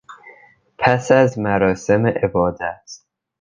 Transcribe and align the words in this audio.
پس 0.77 1.11
از 1.11 1.39
مراسم 1.39 2.07
عبادت 2.07 2.91